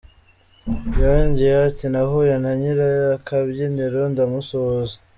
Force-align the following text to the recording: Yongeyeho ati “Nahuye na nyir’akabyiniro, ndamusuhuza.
Yongeyeho 0.99 1.63
ati 1.69 1.85
“Nahuye 1.93 2.35
na 2.43 2.51
nyir’akabyiniro, 2.59 4.01
ndamusuhuza. 4.11 4.95